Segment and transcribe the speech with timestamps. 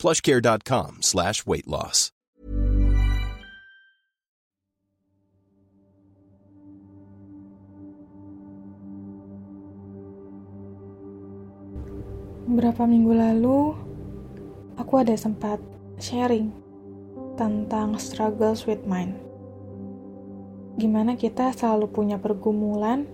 [0.00, 2.08] plushcare.com slash weight loss.
[12.50, 13.78] Beberapa minggu lalu,
[14.74, 15.62] aku ada sempat
[16.02, 16.50] sharing
[17.38, 19.14] tentang struggles with mind.
[20.74, 23.06] Gimana kita selalu punya pergumulan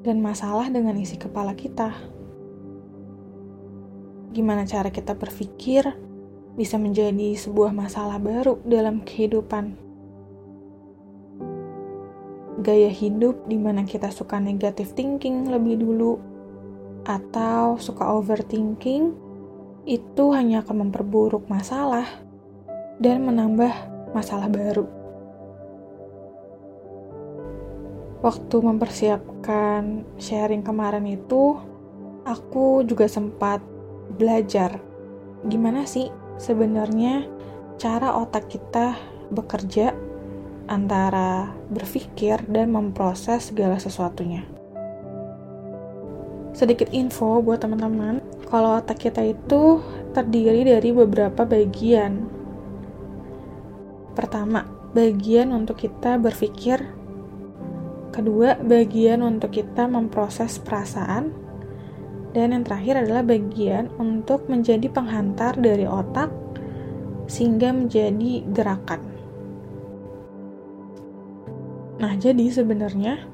[0.00, 2.15] dan masalah dengan isi kepala kita.
[4.36, 5.96] Gimana cara kita berpikir
[6.60, 9.72] bisa menjadi sebuah masalah baru dalam kehidupan.
[12.60, 16.20] Gaya hidup di mana kita suka negative thinking lebih dulu
[17.08, 19.16] atau suka overthinking
[19.88, 22.04] itu hanya akan memperburuk masalah
[23.00, 23.72] dan menambah
[24.12, 24.84] masalah baru.
[28.20, 31.56] Waktu mempersiapkan sharing kemarin itu,
[32.28, 33.75] aku juga sempat
[34.14, 34.78] belajar
[35.46, 37.26] gimana sih sebenarnya
[37.76, 38.96] cara otak kita
[39.30, 39.92] bekerja
[40.66, 44.42] antara berpikir dan memproses segala sesuatunya.
[46.56, 49.84] Sedikit info buat teman-teman, kalau otak kita itu
[50.16, 52.26] terdiri dari beberapa bagian.
[54.16, 54.64] Pertama,
[54.96, 56.80] bagian untuk kita berpikir.
[58.16, 61.45] Kedua, bagian untuk kita memproses perasaan.
[62.36, 66.28] Dan yang terakhir adalah bagian untuk menjadi penghantar dari otak
[67.32, 69.00] sehingga menjadi gerakan.
[71.96, 73.24] Nah, jadi sebenarnya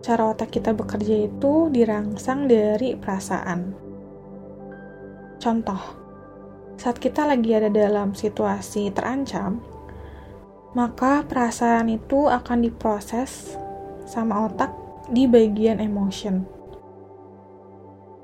[0.00, 3.76] cara otak kita bekerja itu dirangsang dari perasaan.
[5.36, 5.82] Contoh,
[6.80, 9.60] saat kita lagi ada dalam situasi terancam,
[10.72, 13.60] maka perasaan itu akan diproses
[14.08, 14.72] sama otak
[15.12, 16.61] di bagian emotion.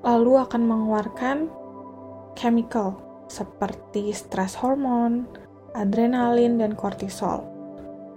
[0.03, 1.37] Lalu akan mengeluarkan
[2.39, 5.27] chemical seperti stres hormon,
[5.75, 7.45] adrenalin, dan kortisol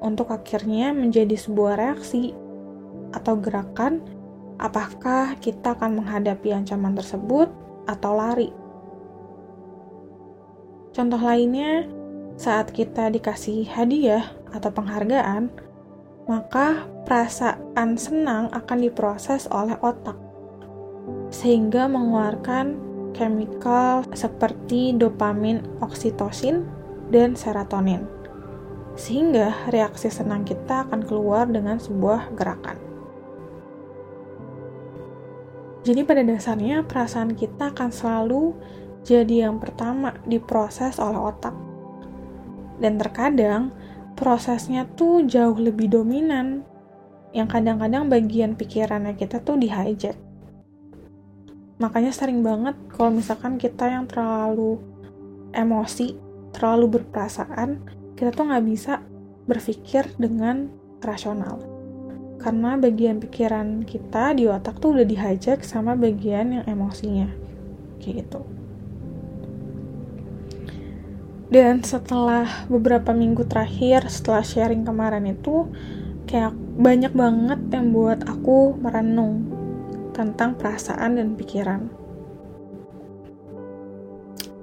[0.02, 2.34] untuk akhirnya menjadi sebuah reaksi
[3.14, 4.02] atau gerakan,
[4.58, 7.54] apakah kita akan menghadapi ancaman tersebut
[7.86, 8.50] atau lari.
[10.92, 11.88] Contoh lainnya,
[12.36, 15.54] saat kita dikasih hadiah atau penghargaan,
[16.26, 20.18] maka perasaan senang akan diproses oleh otak,
[21.32, 26.68] sehingga mengeluarkan chemical seperti dopamin, oksitosin,
[27.10, 28.04] dan serotonin.
[29.00, 32.78] Sehingga reaksi senang kita akan keluar dengan sebuah gerakan.
[35.82, 38.54] Jadi pada dasarnya perasaan kita akan selalu
[39.02, 41.56] jadi yang pertama diproses oleh otak.
[42.78, 43.74] Dan terkadang
[44.14, 46.62] prosesnya tuh jauh lebih dominan.
[47.34, 50.31] Yang kadang-kadang bagian pikirannya kita tuh di hijack.
[51.82, 54.78] Makanya sering banget kalau misalkan kita yang terlalu
[55.50, 56.14] emosi,
[56.54, 57.82] terlalu berperasaan,
[58.14, 59.02] kita tuh nggak bisa
[59.50, 60.70] berpikir dengan
[61.02, 61.58] rasional.
[62.38, 67.34] Karena bagian pikiran kita di otak tuh udah dihijack sama bagian yang emosinya.
[67.98, 68.42] Kayak gitu.
[71.52, 75.68] Dan setelah beberapa minggu terakhir setelah sharing kemarin itu
[76.24, 79.51] kayak banyak banget yang buat aku merenung
[80.12, 81.92] tentang perasaan dan pikiran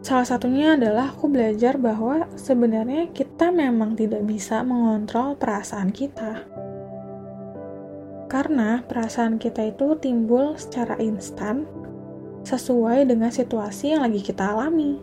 [0.00, 6.48] salah satunya adalah aku belajar bahwa sebenarnya kita memang tidak bisa mengontrol perasaan kita
[8.28, 11.64] karena perasaan kita itu timbul secara instan
[12.44, 15.00] sesuai dengan situasi yang lagi kita alami.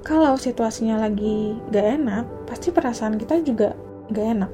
[0.00, 3.76] Kalau situasinya lagi gak enak, pasti perasaan kita juga
[4.08, 4.52] gak enak.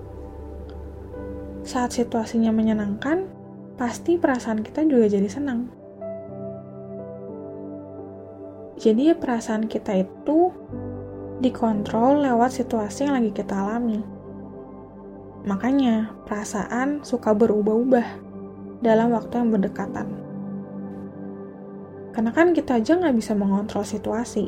[1.66, 3.26] Saat situasinya menyenangkan,
[3.74, 5.66] pasti perasaan kita juga jadi senang.
[8.78, 10.54] Jadi perasaan kita itu
[11.42, 13.98] dikontrol lewat situasi yang lagi kita alami.
[15.42, 18.06] Makanya, perasaan suka berubah-ubah
[18.78, 20.06] dalam waktu yang berdekatan.
[22.14, 24.46] Karena kan kita aja nggak bisa mengontrol situasi.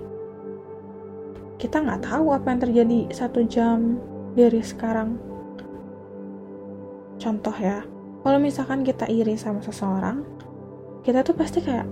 [1.59, 3.99] Kita nggak tahu apa yang terjadi satu jam
[4.39, 5.28] dari sekarang.
[7.19, 7.83] Contoh ya,
[8.23, 10.23] kalau misalkan kita iri sama seseorang,
[11.03, 11.87] kita tuh pasti kayak,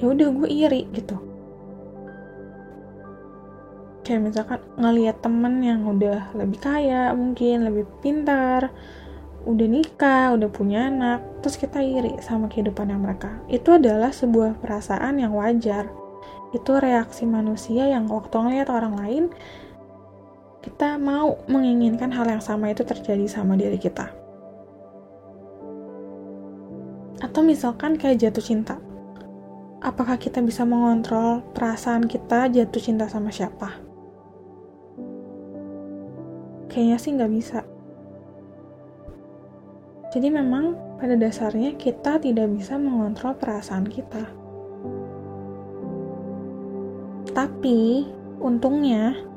[0.00, 1.32] ya udah gue iri gitu.
[4.02, 8.74] kayak misalkan ngelihat temen yang udah lebih kaya mungkin lebih pintar
[9.42, 15.22] udah nikah udah punya anak terus kita iri sama kehidupannya mereka itu adalah sebuah perasaan
[15.22, 15.90] yang wajar
[16.54, 19.24] itu reaksi manusia yang waktu ngeliat orang lain
[20.82, 24.10] kita mau menginginkan hal yang sama itu terjadi sama diri kita
[27.22, 28.82] atau misalkan kayak jatuh cinta
[29.78, 33.78] apakah kita bisa mengontrol perasaan kita jatuh cinta sama siapa
[36.66, 37.60] Kayaknya sih nggak bisa.
[40.08, 44.24] Jadi memang pada dasarnya kita tidak bisa mengontrol perasaan kita.
[47.36, 48.08] Tapi
[48.40, 49.31] untungnya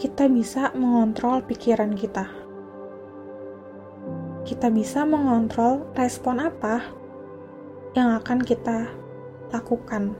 [0.00, 2.26] kita bisa mengontrol pikiran kita.
[4.42, 6.82] Kita bisa mengontrol respon apa
[7.92, 8.88] yang akan kita
[9.52, 10.16] lakukan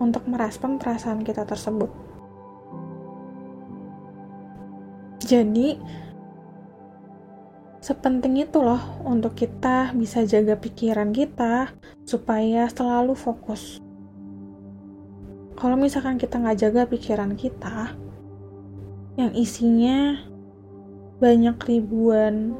[0.00, 1.90] untuk merespon perasaan kita tersebut.
[5.28, 5.76] Jadi,
[7.84, 11.76] sepenting itu loh untuk kita bisa jaga pikiran kita
[12.08, 13.84] supaya selalu fokus.
[15.58, 17.90] Kalau misalkan kita nggak jaga pikiran kita,
[19.18, 20.22] yang isinya
[21.18, 22.54] banyak ribuan,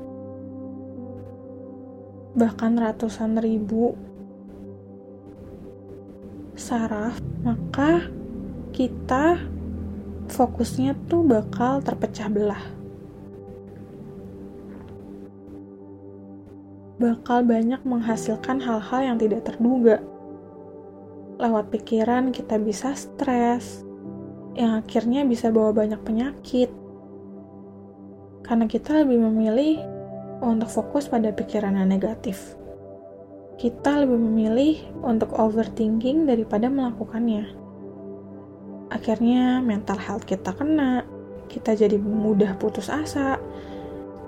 [2.34, 3.94] bahkan ratusan ribu
[6.58, 8.10] saraf, maka
[8.74, 9.46] kita
[10.26, 12.64] fokusnya tuh bakal terpecah belah.
[16.98, 20.02] Bakal banyak menghasilkan hal-hal yang tidak terduga.
[21.38, 23.86] Lewat pikiran kita bisa stres,
[24.58, 26.70] yang akhirnya bisa bawa banyak penyakit.
[28.42, 29.78] Karena kita lebih memilih
[30.42, 32.58] untuk fokus pada pikiran yang negatif.
[33.58, 37.68] Kita lebih memilih untuk overthinking daripada melakukannya
[38.88, 41.04] akhirnya mental health kita kena,
[41.48, 43.36] kita jadi mudah putus asa,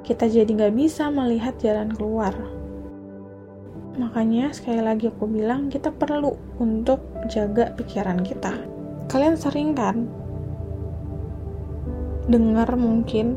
[0.04, 2.32] kita jadi nggak bisa melihat jalan keluar.
[3.98, 7.02] Makanya sekali lagi aku bilang kita perlu untuk
[7.32, 8.54] jaga pikiran kita.
[9.10, 10.06] Kalian sering kan
[12.30, 13.34] dengar mungkin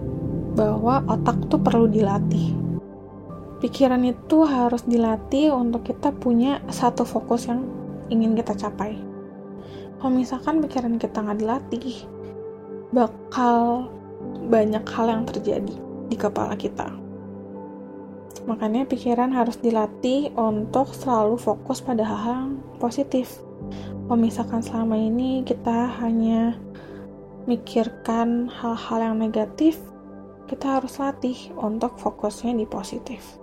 [0.53, 2.53] bahwa otak tuh perlu dilatih.
[3.57, 7.65] Pikiran itu harus dilatih untuk kita punya satu fokus yang
[8.11, 9.13] ingin kita capai
[10.03, 12.03] kalau misalkan pikiran kita nggak dilatih
[12.91, 13.88] bakal
[14.51, 15.75] banyak hal yang terjadi
[16.11, 16.91] di kepala kita
[18.44, 23.40] makanya pikiran harus dilatih untuk selalu fokus pada hal hal yang positif
[24.07, 26.60] kalau misalkan selama ini kita hanya
[27.48, 29.80] mikirkan hal-hal yang negatif
[30.51, 33.40] kita harus latih untuk fokusnya di positif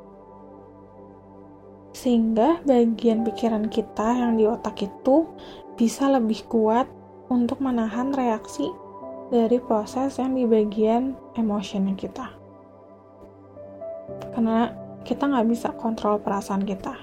[1.90, 5.26] sehingga bagian pikiran kita yang di otak itu
[5.74, 6.86] bisa lebih kuat
[7.30, 8.68] untuk menahan reaksi
[9.30, 12.26] dari proses yang di bagian emosional kita.
[14.34, 14.74] Karena
[15.04, 16.94] kita nggak bisa kontrol perasaan kita.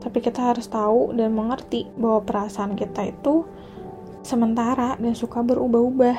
[0.00, 3.44] Tapi kita harus tahu dan mengerti bahwa perasaan kita itu
[4.24, 6.18] sementara dan suka berubah-ubah.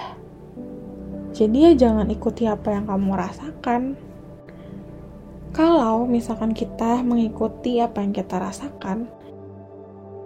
[1.31, 3.95] Jadi ya jangan ikuti apa yang kamu rasakan,
[5.51, 9.12] kalau misalkan kita mengikuti apa yang kita rasakan,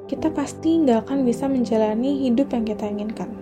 [0.06, 3.34] kita pasti nggak akan bisa menjalani hidup yang kita inginkan.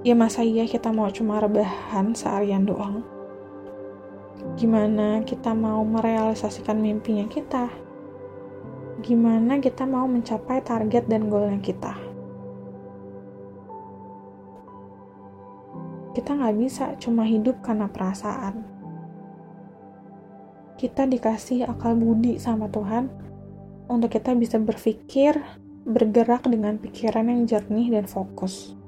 [0.00, 3.04] Ya masa iya kita mau cuma rebahan seharian doang?
[4.56, 7.68] Gimana kita mau merealisasikan mimpinya kita?
[9.04, 11.92] Gimana kita mau mencapai target dan goalnya kita?
[16.16, 18.80] Kita nggak bisa cuma hidup karena perasaan
[20.80, 23.12] kita dikasih akal budi sama Tuhan
[23.92, 25.36] untuk kita bisa berpikir,
[25.84, 28.79] bergerak dengan pikiran yang jernih dan fokus.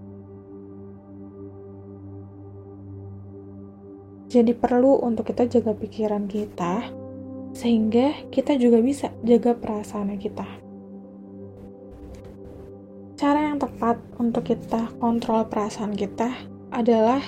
[4.33, 6.89] Jadi perlu untuk kita jaga pikiran kita
[7.53, 10.49] sehingga kita juga bisa jaga perasaan kita.
[13.21, 16.33] Cara yang tepat untuk kita kontrol perasaan kita
[16.73, 17.21] adalah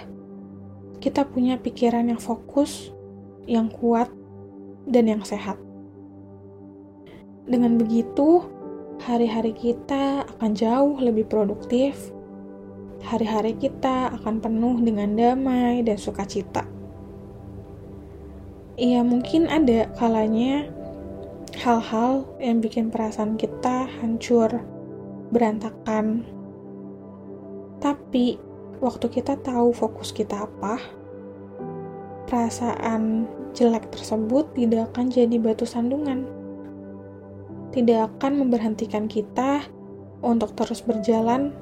[0.97, 2.89] kita punya pikiran yang fokus,
[3.45, 4.09] yang kuat,
[4.89, 5.61] dan yang sehat.
[7.45, 8.49] Dengan begitu,
[9.05, 12.17] hari-hari kita akan jauh lebih produktif.
[13.05, 16.74] Hari-hari kita akan penuh dengan damai dan sukacita.
[18.75, 20.67] Iya, mungkin ada kalanya
[21.63, 24.51] hal-hal yang bikin perasaan kita hancur,
[25.31, 26.27] berantakan.
[27.79, 28.35] Tapi,
[28.83, 30.83] waktu kita tahu fokus kita apa,
[32.27, 36.27] perasaan jelek tersebut tidak akan jadi batu sandungan.
[37.71, 39.63] Tidak akan memberhentikan kita
[40.19, 41.55] untuk terus berjalan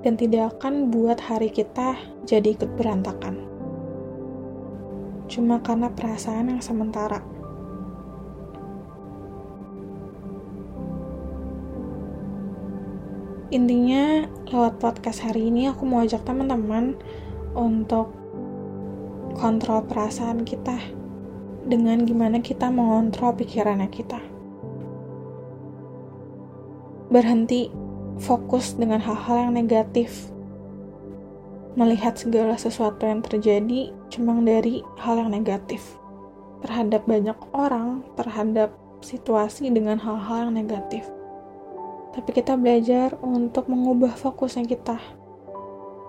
[0.00, 3.55] dan tidak akan buat hari kita jadi ikut berantakan.
[5.26, 7.22] Cuma karena perasaan yang sementara.
[13.54, 16.98] Intinya, lewat podcast hari ini aku mau ajak teman-teman
[17.54, 18.10] untuk
[19.38, 20.74] kontrol perasaan kita
[21.66, 24.18] dengan gimana kita mengontrol pikirannya kita.
[27.10, 27.70] Berhenti
[28.18, 30.35] fokus dengan hal-hal yang negatif.
[31.76, 36.00] Melihat segala sesuatu yang terjadi cuma dari hal yang negatif.
[36.64, 38.72] Terhadap banyak orang, terhadap
[39.04, 41.04] situasi dengan hal-hal yang negatif.
[42.16, 44.96] Tapi kita belajar untuk mengubah fokusnya kita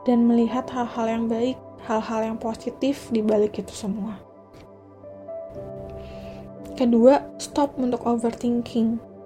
[0.08, 4.16] dan melihat hal-hal yang baik, hal-hal yang positif di balik itu semua.
[6.80, 9.18] Kedua, stop untuk overthinking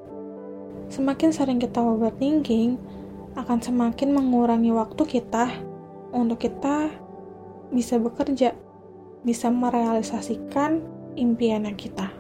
[0.91, 2.75] Semakin sering kita overthinking,
[3.39, 5.48] akan semakin mengurangi waktu kita
[6.12, 6.91] untuk kita
[7.72, 8.51] bisa bekerja,
[9.24, 10.84] bisa merealisasikan
[11.15, 12.12] impiannya kita.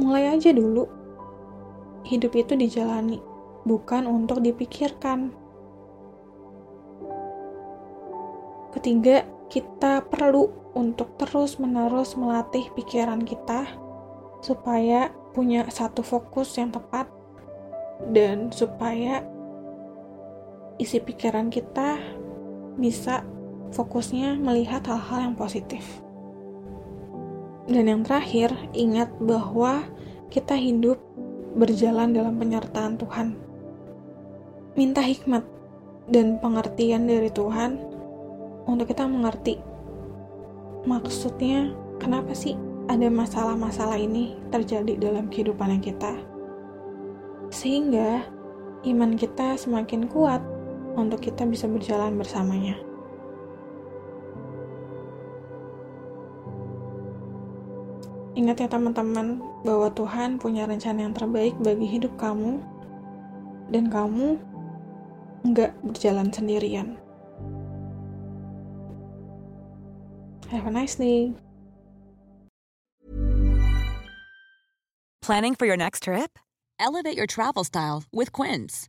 [0.00, 0.88] Mulai aja dulu.
[2.08, 3.20] Hidup itu dijalani,
[3.66, 5.34] bukan untuk dipikirkan.
[8.72, 13.66] Ketiga, kita perlu untuk terus-menerus melatih pikiran kita
[14.38, 17.10] supaya punya satu fokus yang tepat
[18.14, 19.26] dan supaya
[20.78, 21.98] isi pikiran kita
[22.78, 23.26] bisa
[23.74, 25.84] fokusnya melihat hal-hal yang positif.
[27.68, 29.84] Dan yang terakhir, ingat bahwa
[30.32, 30.96] kita hidup
[31.58, 33.36] berjalan dalam penyertaan Tuhan.
[34.78, 35.44] Minta hikmat
[36.08, 37.76] dan pengertian dari Tuhan
[38.64, 39.60] untuk kita mengerti
[40.88, 42.56] maksudnya kenapa sih
[42.88, 46.16] ada masalah-masalah ini terjadi dalam kehidupan kita,
[47.52, 48.24] sehingga
[48.88, 50.40] iman kita semakin kuat
[50.94, 52.78] untuk kita bisa berjalan bersamanya.
[58.38, 62.62] Ingat ya teman-teman, bahwa Tuhan punya rencana yang terbaik bagi hidup kamu,
[63.74, 64.38] dan kamu
[65.42, 66.94] nggak berjalan sendirian.
[70.54, 71.34] Have a nice day.
[75.20, 76.38] Planning for your next trip?
[76.80, 78.88] Elevate your travel style with Quince.